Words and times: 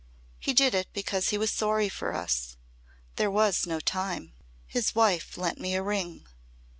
He 0.39 0.53
did 0.55 0.73
it 0.73 0.87
because 0.93 1.29
he 1.29 1.37
was 1.37 1.51
sorry 1.51 1.87
for 1.87 2.15
us. 2.15 2.57
There 3.17 3.29
was 3.29 3.67
no 3.67 3.79
time. 3.79 4.33
His 4.65 4.95
wife 4.95 5.37
lent 5.37 5.59
me 5.59 5.75
a 5.75 5.83
ring. 5.83 6.25